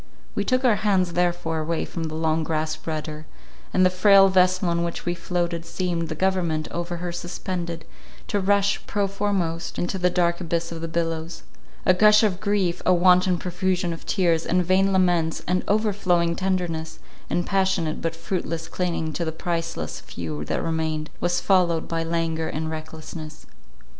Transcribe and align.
We 0.33 0.43
took 0.43 0.65
our 0.65 0.77
hands 0.77 1.13
therefore 1.13 1.59
away 1.59 1.85
from 1.85 2.05
the 2.05 2.15
long 2.15 2.43
grasped 2.43 2.87
rudder; 2.87 3.27
and 3.71 3.85
the 3.85 3.91
frail 3.91 4.29
vessel 4.29 4.67
on 4.69 4.83
which 4.83 5.05
we 5.05 5.13
floated, 5.13 5.63
seemed, 5.63 6.09
the 6.09 6.15
government 6.15 6.67
over 6.71 6.97
her 6.97 7.11
suspended, 7.11 7.85
to 8.27 8.39
rush, 8.39 8.81
prow 8.87 9.05
foremost, 9.05 9.77
into 9.77 9.99
the 9.99 10.09
dark 10.09 10.41
abyss 10.41 10.71
of 10.71 10.81
the 10.81 10.87
billows. 10.87 11.43
A 11.85 11.93
gush 11.93 12.23
of 12.23 12.39
grief, 12.39 12.81
a 12.83 12.91
wanton 12.91 13.37
profusion 13.37 13.93
of 13.93 14.07
tears, 14.07 14.43
and 14.43 14.65
vain 14.65 14.91
laments, 14.91 15.43
and 15.47 15.63
overflowing 15.67 16.35
tenderness, 16.35 16.97
and 17.29 17.45
passionate 17.45 18.01
but 18.01 18.15
fruitless 18.15 18.67
clinging 18.67 19.13
to 19.13 19.23
the 19.23 19.31
priceless 19.31 19.99
few 19.99 20.43
that 20.45 20.63
remained, 20.63 21.11
was 21.19 21.39
followed 21.39 21.87
by 21.87 22.03
languor 22.03 22.47
and 22.47 22.71
recklessness. 22.71 23.45